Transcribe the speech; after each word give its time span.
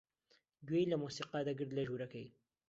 گوێی 0.67 0.89
لە 0.91 0.95
مۆسیقا 1.01 1.39
دەگرت 1.47 1.71
لە 1.77 1.81
ژوورەکەی. 1.87 2.27